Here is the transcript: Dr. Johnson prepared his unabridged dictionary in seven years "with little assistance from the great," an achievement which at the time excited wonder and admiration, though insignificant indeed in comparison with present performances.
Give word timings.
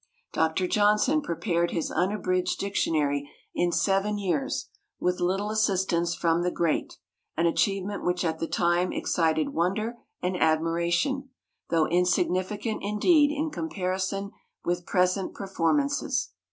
Dr. 0.33 0.65
Johnson 0.67 1.21
prepared 1.21 1.69
his 1.69 1.91
unabridged 1.91 2.57
dictionary 2.59 3.29
in 3.53 3.71
seven 3.71 4.17
years 4.17 4.67
"with 4.99 5.19
little 5.19 5.51
assistance 5.51 6.15
from 6.15 6.41
the 6.41 6.49
great," 6.49 6.97
an 7.37 7.45
achievement 7.45 8.03
which 8.03 8.25
at 8.25 8.39
the 8.39 8.47
time 8.47 8.91
excited 8.91 9.49
wonder 9.53 9.99
and 10.19 10.35
admiration, 10.35 11.29
though 11.69 11.85
insignificant 11.85 12.79
indeed 12.81 13.29
in 13.29 13.51
comparison 13.51 14.31
with 14.65 14.87
present 14.87 15.35
performances. 15.35 16.29